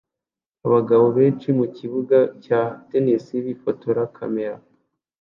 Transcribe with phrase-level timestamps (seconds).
[0.65, 4.55] Abagabo benshi mukibuga cya tennis bifotora kamera